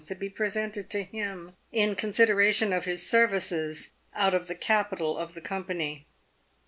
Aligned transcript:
to 0.03 0.15
be 0.15 0.27
presented 0.29 0.89
to 0.89 1.03
him, 1.03 1.55
in 1.71 1.95
con 1.95 2.09
sideration 2.09 2.75
of 2.75 2.85
his 2.85 3.07
services, 3.07 3.91
out 4.15 4.33
of 4.33 4.47
the 4.47 4.55
capital 4.55 5.15
of 5.15 5.35
the 5.35 5.41
company. 5.41 6.07